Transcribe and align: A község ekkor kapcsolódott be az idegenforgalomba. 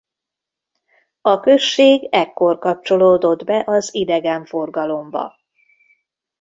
A 1.21 1.39
község 1.39 2.07
ekkor 2.11 2.59
kapcsolódott 2.59 3.43
be 3.43 3.63
az 3.65 3.93
idegenforgalomba. 3.93 5.35